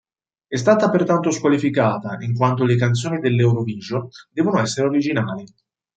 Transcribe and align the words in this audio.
È 0.47 0.57
stata 0.57 0.89
pertanto 0.89 1.29
squalificata, 1.29 2.17
in 2.21 2.33
quanto 2.33 2.65
le 2.65 2.75
canzoni 2.75 3.19
dell'Eurovision 3.19 4.07
devono 4.31 4.59
essere 4.59 4.87
originali. 4.87 5.43